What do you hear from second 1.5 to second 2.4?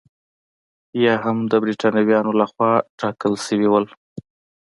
د برېټانویانو